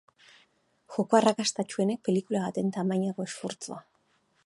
[0.95, 3.83] Joko arrakastatsuenek pelikula baten tamainako esfortzua.